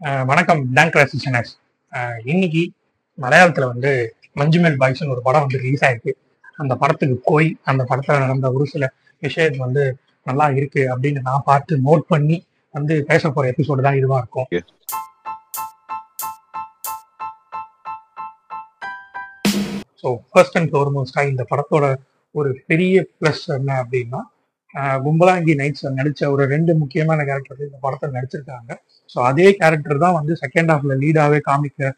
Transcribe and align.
வணக்கம். 0.00 0.60
பேங்க் 0.76 0.94
ரெசிஷனர்ஸ் 0.98 1.50
இன்னைக்கு 2.30 2.62
மலையாளத்துல 3.18 3.66
வந்து 3.72 3.90
மஞ்சுமேல் 4.40 4.78
பாய்ஸ்னு 4.82 5.12
ஒரு 5.14 5.22
படம் 5.26 5.42
வந்து 5.44 5.58
ரிலீஸ் 5.64 5.84
ஆயிருக்கு. 5.86 6.12
அந்த 6.62 6.74
படத்துக்கு 6.82 7.16
போய் 7.26 7.48
அந்த 7.70 7.82
படத்துல 7.90 8.16
நடந்த 8.22 8.46
ஒரு 8.56 8.66
சில 8.72 8.86
விஷயம் 9.22 9.58
வந்து 9.64 9.82
நல்லா 10.26 10.46
இருக்கு 10.58 10.82
அப்படின்னு 10.92 11.20
நான் 11.28 11.46
பார்த்து 11.50 11.80
நோட் 11.88 12.04
பண்ணி 12.12 12.38
வந்து 12.74 12.96
பேச 13.10 13.30
போற 13.34 13.52
எபிசோடு 13.52 13.84
தான் 13.86 13.98
இதுவா 14.00 14.18
இருக்கும். 14.22 14.48
ஸோ 20.02 20.16
ஃபர்ஸ்ட் 20.30 20.58
அண்ட் 20.60 20.72
ஃபோர்மோஸ்டா 20.74 21.24
இந்த 21.32 21.44
படத்தோட 21.52 21.94
ஒரு 22.34 22.52
பெரிய 22.72 23.06
ப்ளஸ் 23.18 23.46
என்ன 23.60 23.70
அப்படின்னா 23.84 24.22
கும்பலாங்கி 25.04 25.54
நைட்ஸ் 25.60 25.86
நடிச்ச 26.00 26.22
ஒரு 26.34 26.42
ரெண்டு 26.52 26.72
முக்கியமான 26.82 27.20
கேரக்டர் 27.28 27.66
இந்த 27.68 27.78
படத்தில் 27.84 28.14
நடிச்சிருக்காங்க. 28.16 28.70
ஸோ 29.12 29.18
அதே 29.30 29.46
கேரக்டர் 29.60 30.04
தான் 30.04 30.16
வந்து 30.18 30.32
செகண்ட் 30.42 30.70
ஹாஃப்ல 30.72 30.96
லீடாவே 31.02 31.40
காமிக்க 31.48 31.90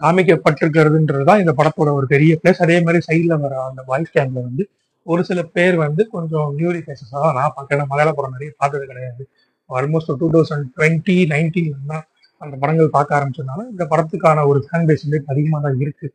காமிக்கப்பட்டிருக்கிறதுன்றது 0.00 1.24
தான் 1.28 1.40
இந்த 1.42 1.52
படத்தோட 1.60 1.90
ஒரு 1.98 2.06
பெரிய 2.12 2.32
பிளஸ் 2.42 2.60
அதே 2.64 2.76
மாதிரி 2.86 2.98
சைடில் 3.06 3.40
வர 3.44 3.54
அந்த 3.68 3.80
வாய்ஸ் 3.90 4.12
கேம்ல 4.16 4.42
வந்து 4.48 4.64
ஒரு 5.06 5.22
சில 5.28 5.40
பேர் 5.56 5.76
வந்து 5.84 6.02
கொஞ்சம் 6.14 6.48
நியூலி 6.58 6.80
ஃபேஸஸாக 6.84 7.22
தான் 7.24 7.36
நான் 7.38 7.54
பார்க்குறேன் 7.56 7.88
மலையாள 7.92 8.10
படம் 8.18 8.34
நிறைய 8.36 8.50
பார்த்தது 8.60 8.84
கிடையாது. 8.90 9.22
Almost 9.70 10.12
two 10.20 10.28
thousand 10.34 10.66
twenty 10.76 11.16
nineteen 11.32 11.90
தான் 11.92 12.04
அந்த 12.40 12.54
படங்கள் 12.62 12.94
பார்க்க 12.96 13.18
ஆரம்பிச்சதுனால 13.18 13.64
இந்த 13.72 13.84
படத்துக்கான 13.92 14.44
ஒரு 14.50 14.60
ஃபேன் 14.66 14.86
பேஸ் 14.88 15.04
வந்து 15.06 15.20
அதிகமாக 15.32 15.60
தான் 15.66 15.78
இருக்கு. 15.84 16.08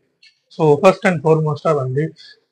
ஸோ 0.55 0.63
ஃபர்ஸ்ட் 0.81 1.07
அண்ட் 1.09 1.21
ஃபார்மோஸ்டாக 1.23 1.75
வந்து 1.83 2.03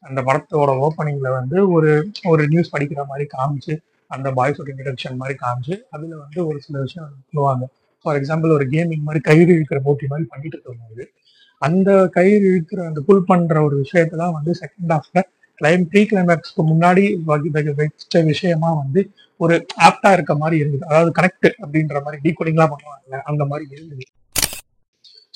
அந்த 0.02 0.22
படத்தோட 0.22 0.88
ஓப்பனிங்ல 0.88 1.32
வந்து 1.32 1.72
ஒரு 1.72 2.12
ஒரு 2.24 2.48
நியூஸ் 2.48 2.76
படிக்கிற 2.76 3.06
மாதிரி 3.06 3.28
காமிச்சு 3.38 3.74
அந்த 4.08 4.32
பாய்ஸோட 4.32 4.70
இன்ட்ரடக்ஷன் 4.72 5.16
மாதிரி 5.16 5.38
காமிச்சு 5.42 5.82
அதுல 5.90 6.18
வந்து 6.18 6.48
ஒரு 6.48 6.62
சில 6.62 6.80
விஷயம் 6.80 7.10
சொல்லுவாங்க. 7.32 7.70
ஃபார் 8.02 8.22
எக்ஸாம்பிள் 8.22 8.52
ஒரு 8.52 8.66
கேமிங் 8.66 9.04
மாதிரி 9.04 9.24
கயிறு 9.24 9.54
இழுக்கிற 9.54 9.80
போட்டி 9.84 10.08
மாதிரி 10.08 10.28
பண்ணிட்டு 10.30 10.62
இருக்கும்போது 10.64 11.12
அந்த 11.58 12.08
கயிறு 12.08 12.48
இழுக்கிற 12.50 12.86
அந்த 12.86 13.02
புல் 13.02 13.24
பண்ற 13.26 13.64
ஒரு 13.64 13.86
விஷயத்தெல்லாம் 13.86 14.32
வந்து 14.32 14.52
செகண்ட் 14.60 14.90
ஹாஃப்ல 14.90 15.22
கிளைம் 15.62 15.84
ப்ரீ 15.84 16.02
கிளைமேக்ஸ்க்கு 16.04 16.66
முன்னாடி 16.66 17.04
வகி- 17.28 17.76
வச்ச 17.76 18.22
விஷயமா 18.22 18.74
வந்து 18.74 19.12
ஒரு 19.38 19.66
ஆப்டா 19.84 20.14
இருக்க 20.14 20.36
மாதிரி 20.36 20.60
இருந்தது. 20.60 20.86
அதாவது 20.86 21.12
கனெக்ட் 21.22 21.52
அப்படின்ற 21.62 22.04
மாதிரி 22.04 22.22
டீகோடிங்லாம் 22.24 22.72
பண்ணுவாங்கல்ல 22.72 23.22
அந்த 23.22 23.46
மாதிரி 23.46 23.70
இருந்தது. 23.72 24.02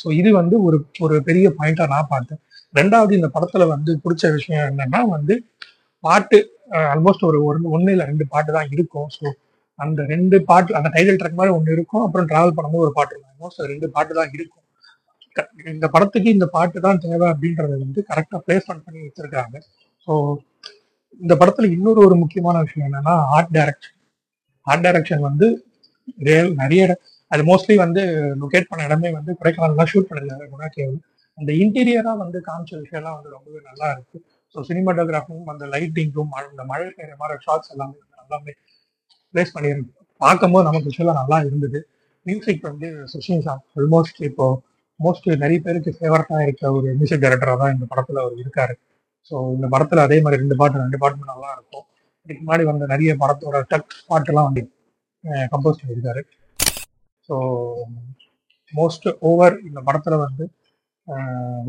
ஸோ 0.04 0.12
இது 0.12 0.34
வந்து 0.34 0.64
ஒரு 0.64 0.86
ஒரு 1.00 1.24
பெரிய 1.24 1.54
பாயிண்டா 1.60 1.88
நான் 1.88 2.06
பார்த்தேன். 2.10 2.40
ரெண்டாவது 2.74 3.14
இந்த 3.20 3.30
படத்துல 3.36 3.66
வந்து 3.74 3.92
பிடிச்ச 4.04 4.32
விஷயம் 4.38 4.68
என்னன்னா 4.72 5.02
வந்து 5.16 5.36
பாட்டு 6.04 6.40
ஆல்மோஸ்ட் 6.94 7.26
ஒரு 7.30 7.40
ஒரு 7.48 7.60
ஒன்னு 7.76 7.94
இல்லை 7.96 8.06
ரெண்டு 8.12 8.26
பாட்டு 8.34 8.52
தான் 8.58 8.70
இருக்கும். 8.76 9.10
ஸோ 9.18 9.26
அந்த 9.80 10.02
ரெண்டு 10.14 10.38
பாட்டு 10.50 10.78
அந்த 10.80 10.90
டைட்டில் 10.96 11.20
ட்ராக் 11.22 11.40
மாதிரி 11.40 11.56
ஒன்று 11.58 11.76
இருக்கும். 11.78 12.04
அப்புறம் 12.06 12.28
டிராவல் 12.32 12.56
பண்ணும்போது 12.58 12.86
ஒரு 12.88 12.94
பாட்டு 12.98 13.14
இருக்கும். 13.14 13.34
ஆல்மோஸ்ட் 13.34 13.72
ரெண்டு 13.74 13.88
பாட்டு 13.96 14.14
தான் 14.20 14.32
இருக்கும். 14.38 14.64
இந்த 15.76 15.88
படத்துக்கு 15.94 16.30
இந்த 16.36 16.46
பாட்டு 16.56 16.80
தான் 16.88 17.02
தேவை 17.06 17.26
அப்படின்றத 17.34 17.74
வந்து 17.86 18.02
கரெக்டாக 18.10 18.40
பிளேஸ்மெண்ட் 18.46 18.86
பண்ணி 18.86 19.00
வச்சிருக்காங்க. 19.08 19.58
ஸோ 20.08 20.14
இந்த 21.22 21.34
படத்துல 21.42 21.68
இன்னொரு 21.76 22.00
ஒரு 22.08 22.16
முக்கியமான 22.22 22.62
விஷயம் 22.66 22.88
என்னன்னா 22.90 23.16
ஆர்ட் 23.36 23.52
டைரக்ஷன் 23.58 23.98
ஆர்ட் 24.68 24.86
டைரக்ஷன் 24.86 25.26
வந்து 25.30 25.48
நிறைய 26.62 26.82
அது 27.32 27.44
மோஸ்ட்லி 27.50 27.76
வந்து 27.84 28.02
லொகேட் 28.42 28.70
பண்ண 28.72 28.82
இடமே 28.88 29.10
வந்து 29.18 29.32
கொடைக்கானல்லாம் 29.38 29.92
ஷூட் 29.92 30.10
பண்ணிருக்காங்க 30.10 30.48
குணா 30.54 30.68
கேவல் 30.76 31.00
அந்த 31.40 31.52
இன்டீரியரா 31.64 32.14
வந்து 32.24 32.40
காமிச்ச 32.48 32.72
விஷயம்லாம் 32.84 33.18
வந்து 33.18 33.32
ரொம்பவே 33.36 33.60
நல்லா 33.70 33.88
இருக்கு. 33.96 34.18
ஸோ 34.56 34.60
சினிமாட்டோகிராஃபும் 34.70 35.50
அந்த 35.54 35.66
லைட்டிங்கும் 35.74 36.32
அந்த 36.40 36.64
மழை 36.72 36.86
பெய்யுற 36.98 37.16
மாதிரி 37.22 37.44
ஷார்ட்ஸ் 37.46 37.72
எல்லாமே 37.74 37.96
வந்து 38.02 38.16
நல்லாவே 38.22 38.54
பிளேஸ் 39.34 39.54
பண்ணியிருக்கு. 39.56 39.92
பார்க்கும்போது 40.22 40.66
நமக்கு 40.70 40.92
விஷயம் 40.92 41.20
நல்லா 41.22 41.38
இருந்தது. 41.48 41.80
மியூசிக் 42.26 42.64
வந்து 42.70 42.88
சுஷின் 43.14 43.44
சார் 43.48 43.62
ஆல்மோஸ்ட் 43.80 44.22
இப்போ 44.30 44.46
மோஸ்ட் 45.00 45.28
நிறைய 45.44 45.60
பேருக்கு 45.66 45.92
ஃபேவரட்டாக 45.98 46.46
இருக்க 46.46 46.64
ஒரு 46.78 46.88
மியூசிக் 47.00 47.24
டைரக்டராக 47.24 47.58
தான் 47.62 47.74
இந்த 47.76 47.86
படத்தில் 47.92 48.22
அவர் 48.24 48.38
இருக்காரு. 48.44 48.76
ஸோ 49.32 49.36
இந்த 49.58 49.68
படத்தில் 49.74 50.06
அதே 50.06 50.18
மாதிரி 50.24 50.42
ரெண்டு 50.44 50.56
பாட்டு 50.62 50.82
ரெண்டு 50.84 51.00
பாட்டுமே 51.02 51.28
நல்லா 51.34 51.50
இருக்கும். 51.56 51.86
இதுக்கு 52.26 52.42
முன்னாடி 52.44 52.64
வந்த 52.70 52.86
நிறைய 52.94 53.12
படத்தோட 53.24 53.58
டக் 53.72 53.96
பாட்டெல்லாம் 54.12 54.48
வந்து 54.50 54.64
கம்போஸ் 55.54 55.80
பண்ணியிருக்காரு. 55.82 56.22
ஸோ 57.28 57.36
மோஸ்ட் 58.74 59.08
ஓவர் 59.30 59.56
இந்த 59.70 59.80
படத்தில் 59.88 60.24
வந்து 60.26 60.46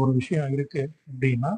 ஒரு 0.00 0.10
விஷயம் 0.19 0.52
இருக்கு 0.56 0.82
அப்படின்னா 1.10 1.50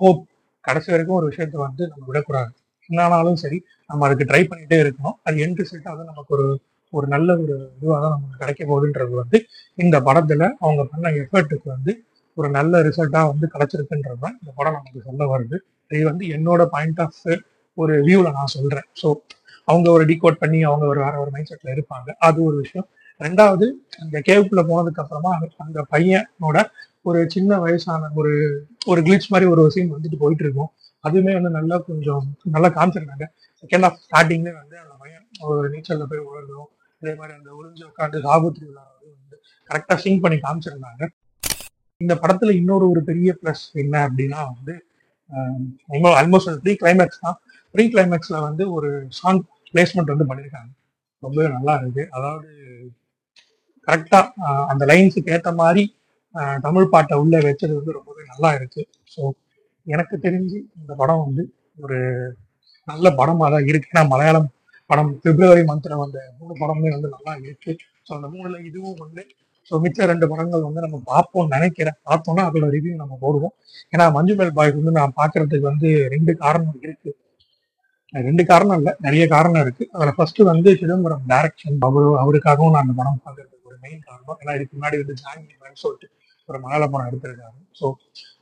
ஹோப் 0.00 0.22
கடைசி 0.64 0.88
வரைக்கும் 0.92 1.18
ஒரு 1.18 1.28
விஷயத்த 1.30 1.56
வந்து 1.66 1.82
நம்ம 1.90 2.02
விடக்கூடாது. 2.10 2.50
என்னானாலும் 2.90 3.38
சரி 3.42 3.58
நம்ம 3.90 4.04
அதுக்கு 4.06 4.28
ட்ரை 4.30 4.42
பண்ணிட்டே 4.50 4.78
இருக்கணும். 4.84 5.16
அது 5.26 5.36
என் 5.44 5.56
ரிசல்ட்டாக 5.60 5.94
தான் 6.00 6.10
நமக்கு 6.12 6.32
ஒரு 6.36 6.46
ஒரு 6.92 7.06
நல்ல 7.14 7.30
ஒரு 7.42 7.54
இதுவாக 7.76 7.98
தான் 8.04 8.14
நமக்கு 8.14 8.40
கிடைக்க 8.42 8.62
போகுதுன்றது 8.64 9.14
வந்து 9.22 9.38
இந்த 9.78 9.96
படத்துல 10.08 10.42
அவங்க 10.64 10.82
பண்ண 10.92 11.12
எஃபர்ட்டுக்கு 11.20 11.68
வந்து 11.74 11.92
ஒரு 12.36 12.48
நல்ல 12.58 12.80
ரிசல்ட்டாக 12.88 13.30
வந்து 13.32 13.46
கிடைச்சிருக்குன்றது 13.54 14.20
தான் 14.24 14.36
இந்த 14.40 14.50
படம் 14.58 14.76
நமக்கு 14.78 15.00
சொல்ல 15.08 15.22
வருது. 15.32 15.56
இது 15.90 16.04
வந்து 16.10 16.24
என்னோட 16.36 16.62
பாயிண்ட் 16.74 17.00
ஆஃப் 17.04 17.20
ஒரு 17.78 17.94
வியூவில் 18.06 18.36
நான் 18.38 18.54
சொல்கிறேன் 18.56 18.88
ஸோ 19.02 19.08
அவங்க 19.68 19.88
ஒரு 19.96 20.04
டிகோட் 20.10 20.40
பண்ணி 20.42 20.60
அவங்க 20.68 20.84
ஒரு 20.92 21.00
வேற 21.04 21.14
ஒரு 21.24 21.30
மைண்ட் 21.34 21.50
செட்டில் 21.52 21.74
இருப்பாங்க. 21.76 22.08
அது 22.28 22.38
ஒரு 22.48 22.56
விஷயம். 22.64 22.86
ரெண்டாவது 23.20 23.66
அந்த 24.00 24.22
கேவுக்குள்ள 24.28 24.62
போனதுக்கு 24.70 25.00
அப்புறமா 25.02 25.38
அந்த- 25.38 25.54
அந்த 25.56 25.86
பையனோட 25.90 26.58
ஒரு 27.02 27.30
சின்ன 27.30 27.58
வயசான 27.58 28.10
ஒரு 28.14 28.32
ஒரு 28.86 29.00
கிளிச் 29.00 29.28
மாதிரி 29.28 29.50
ஒரு 29.50 29.70
சீன் 29.70 29.92
வந்துட்டு 29.94 30.16
போயிட்டு 30.18 30.44
இருக்கும். 30.44 30.70
அதுவுமே 31.08 31.32
வந்து 31.32 31.50
நல்லா 31.50 31.78
கொஞ்சம் 31.78 32.24
நல்லா 32.44 32.68
காமிச்சிருக்காங்க 32.68 33.26
செகண்ட் 33.62 33.84
ஆஃப் 33.84 33.98
ஸ்டார்டிங்ல 34.06 34.52
வந்து 34.52 34.78
அந்த 34.78 34.94
பையன் 34.98 35.28
ஒரு 35.40 35.70
நீச்சல்ல 35.70 36.04
போய் 36.10 36.26
உழறதும் 36.28 36.68
அதே 37.02 37.14
மாதிரி 37.14 37.36
அந்த 37.38 37.50
உறிஞ்சு 37.58 37.84
உட்காந்து 37.90 38.18
சாபுத்திரி 38.26 38.66
விழாவது 38.70 39.06
வந்து 39.14 39.36
கரெக்டா 39.70 39.94
சிங் 39.96 40.20
பண்ணி 40.20 40.38
காமிச்சிருந்தாங்க. 40.38 41.02
இந்த 41.96 42.14
படத்துல 42.14 42.50
இன்னொரு 42.54 42.90
ஒரு 42.90 43.02
பெரிய 43.02 43.36
ப்ளஸ் 43.42 43.64
என்ன 43.72 44.08
அப்படின்னா 44.08 44.40
வந்து 44.54 44.84
ஆல்மோஸ்ட் 46.20 46.56
ப்ரீ 46.56 46.76
கிளைமேக்ஸ் 46.82 47.20
தான். 47.20 47.38
ப்ரீ 47.74 47.88
கிளைமேக்ஸ்ல 47.88 48.40
வந்து 48.40 48.72
ஒரு 48.72 49.06
சாங் 49.08 49.42
பிளேஸ்மெண்ட் 49.72 50.12
வந்து 50.12 50.28
பண்ணியிருக்காங்க 50.30 50.70
ரொம்பவே 51.22 51.48
நல்லா 51.48 51.74
இருக்கு. 51.74 52.08
அதாவது 52.10 52.48
கரெக்டா 53.88 54.20
அந்த 54.72 54.82
லைன்ஸுக்கு 54.90 55.32
ஏற்ற 55.36 55.50
மாதிரி 55.62 55.82
தமிழ் 56.66 56.92
பாட்டை 56.92 57.14
உள்ள 57.22 57.36
வச்சது 57.48 57.72
வந்து 57.78 57.96
ரொம்பவே 57.98 58.22
நல்லா 58.32 58.50
இருக்கு. 58.58 58.82
ஸோ 59.14 59.20
எனக்கு 59.86 60.16
தெரிஞ்சு 60.26 60.58
இந்த 60.80 60.92
படம் 61.00 61.22
வந்து 61.26 61.42
ஒரு 61.84 61.98
நல்ல 62.88 63.06
படமாக 63.20 63.48
தான் 63.54 63.66
இருக்கு. 63.70 63.90
ஏன்னா 63.94 64.04
மலையாளம் 64.12 64.48
படம் 64.90 65.10
பிப்ரவரி 65.24 65.62
மந்த்ல 65.70 65.96
வந்த 66.02 66.18
மூணு 66.38 66.54
படமே 66.62 66.90
வந்து 66.96 67.08
நல்லா 67.16 67.32
இருக்கு. 67.44 67.72
ஸோ 68.06 68.10
அந்த 68.18 68.28
மூணுல 68.34 68.58
இதுவும் 68.68 69.00
ஒன்று 69.04 69.24
ஸோ 69.68 69.78
மிச்ச 69.84 70.06
ரெண்டு 70.10 70.26
படங்கள் 70.30 70.64
வந்து 70.66 70.84
நம்ம 70.84 70.98
பார்ப்போம் 71.10 71.50
நினைக்கிறேன். 71.54 71.96
பார்த்தோம்னா 72.08 72.44
அதோட 72.48 72.68
ரிவ்யூ 72.76 72.94
நம்ம 73.02 73.16
போடுவோம். 73.24 73.54
ஏன்னா 73.92 74.04
மஞ்சுமேல் 74.16 74.56
பாய் 74.58 74.72
வந்து 74.78 74.94
நான் 74.98 75.14
பார்க்கறதுக்கு 75.20 75.66
வந்து 75.70 75.88
ரெண்டு 76.14 76.32
காரணம் 76.44 76.78
இருக்கு. 76.86 77.10
ரெண்டு 78.14 78.42
காரணம் 78.50 78.78
இல்லை 78.80 78.92
நிறைய 79.06 79.24
காரணம் 79.34 79.62
இருக்கு. 79.64 79.84
அதில் 79.94 80.16
ஃபர்ஸ்ட் 80.16 80.40
வந்து 80.52 80.70
சிதம்பரம் 80.80 81.24
டைரக்ஷன் 81.32 81.78
அவரு 81.88 82.08
அவருக்காகவும் 82.22 82.74
நான் 82.76 82.84
அந்த 82.86 82.96
படம் 83.00 83.22
பார்க்கறது 83.26 83.56
மெயின் 83.84 84.02
காரணம். 84.08 84.38
ஏன்னா 84.42 84.54
இதுக்கு 84.58 84.74
முன்னாடி 84.78 84.98
வந்து 85.02 85.16
ஜாங்கி 85.22 85.80
சொல்லிட்டு 85.84 86.08
ஒரு 86.48 86.58
மலையாள 86.64 86.84
படம் 86.92 87.08
எடுத்திருக்காரு. 87.10 87.56
ஸோ 87.78 87.86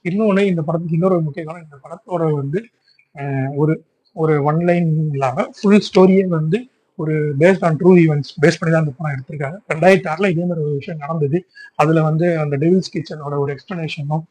இன்னொன்று 0.08 0.42
இந்த 0.52 0.62
படத்துக்கு 0.66 0.98
இன்னொரு 0.98 1.16
முக்கிய 1.28 1.44
காரணம் 1.48 1.66
இந்த 1.66 1.78
படத்தோட 1.84 2.24
வந்து 2.40 2.60
ஒரு 3.62 3.74
ஒரு 4.16 4.34
ஒன் 4.50 4.60
லைன் 4.68 4.90
இல்லாமல் 5.16 5.48
ஃபுல் 5.56 5.84
ஸ்டோரியே 5.88 6.24
வந்து 6.38 6.58
ஒரு 6.98 7.14
based 7.40 7.64
on 7.66 7.76
true 7.80 7.90
events 8.04 8.30
base 8.42 8.58
பண்ணி 8.60 8.72
தான் 8.74 8.84
இந்த 8.84 8.94
படம் 8.98 9.14
எடுத்திருக்காங்க. 9.14 9.58
ரெண்டாயிரத்தி 9.72 10.08
ஆறில் 10.12 10.30
இதே 10.32 10.44
மாதிரி 10.48 10.62
ஒரு 10.66 10.72
விஷயம் 10.78 11.02
நடந்தது. 11.04 11.38
அதில் 11.82 12.00
வந்து 12.08 12.26
அந்த 12.44 12.54
டெவில்ஸ் 12.62 12.92
கிச்சனோட 12.94 13.34
ஒரு 13.44 13.50
எக்ஸ்பிளனேஷனும் 13.56 14.24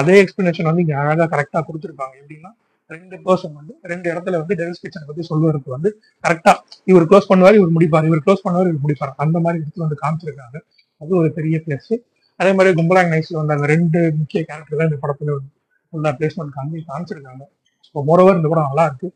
அதே 0.00 0.14
எக்ஸ்பிளனேஷன் 0.24 0.68
வந்து 0.70 0.84
இங்கே 0.84 0.96
அழகாக 1.00 1.26
கரெக்டாக 1.32 1.62
கொடுத்துருக்காங்க 1.68 2.14
எப்படின்னா 2.20 2.52
ரெண்டு 2.94 3.16
பர்சன் 3.26 3.54
வந்து 3.60 3.74
ரெண்டு 3.92 4.06
இடத்துல 4.12 4.38
வந்து 4.42 4.54
டெவில்ஸ் 4.60 4.82
கிச்சனை 4.84 5.06
பத்தி 5.10 5.22
சொல்வதற்கு 5.30 5.70
வந்து 5.76 5.90
கரெக்டா 6.24 6.52
இவர் 6.90 7.06
க்ளோஸ் 7.10 7.28
பண்ணுவார் 7.30 7.58
இவர் 7.60 7.74
முடிப்பார். 7.76 8.06
இவர் 8.10 8.22
க்ளோஸ் 8.26 8.44
பண்ணுவார் 8.46 8.70
இவர் 8.70 8.84
முடிப்பார். 8.84 9.12
அந்த 9.24 9.36
மாதிரி 9.44 9.60
இடத்துல 9.62 9.84
வந்து 9.86 9.98
காமிச்சிருக்காங்க. 10.02 10.58
அது 11.00 11.12
ஒரு 11.20 11.28
பெரிய 11.38 11.56
பிளஸ் 11.66 11.92
அதே 12.40 12.52
மாதிரி 12.58 12.70
கும்பலாங் 12.78 13.10
நைஸ்ல 13.14 13.38
வந்து 13.40 13.54
அந்த 13.56 13.66
ரெண்டு 13.74 13.98
முக்கிய 14.20 14.40
கேரக்டர் 14.50 14.78
தான் 14.80 14.88
இந்த 14.90 15.00
படத்துல 15.02 15.34
ஃபுல்லா 15.92 16.12
பிளேஸ்மெண்ட் 16.18 16.54
காமி 16.58 16.78
காமிச்சிருக்காங்க. 16.90 17.42
ஸோ 17.88 18.04
மோரோவர் 18.08 18.38
இந்த 18.40 18.48
படம் 18.52 18.68
நல்லா 18.70 18.84
இருக்கு. 18.90 19.08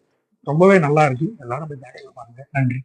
ரொம்பவே 0.46 0.76
நல்லா 0.86 1.02
இருக்கு. 1.08 1.28
எல்லாரும் 1.44 1.70
போய் 1.70 1.82
தேட்டரில் 1.84 2.16
பாருங்க. 2.18 2.42
நன்றி. 2.56 2.80